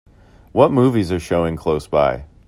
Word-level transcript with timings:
What 0.51 0.71
movies 0.71 1.11
are 1.11 1.19
showing 1.19 1.55
close 1.55 1.85
by 1.85 2.25